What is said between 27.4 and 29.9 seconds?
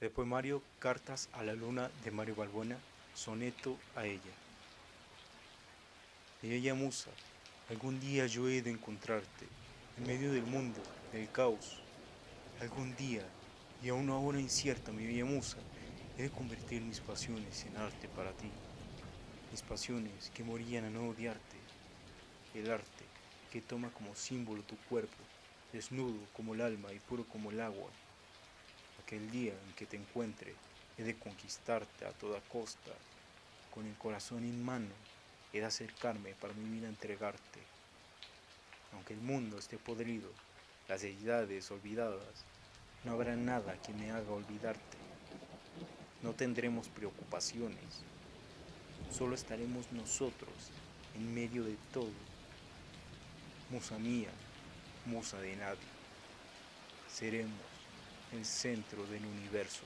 el agua el día en que